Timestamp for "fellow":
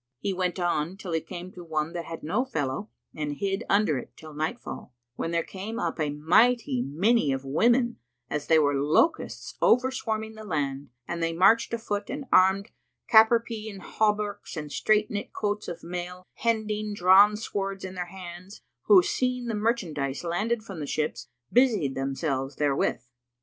2.43-2.89